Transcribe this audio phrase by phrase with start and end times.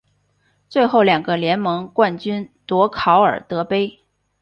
[0.67, 3.99] 最后两个联盟冠军夺考尔德杯。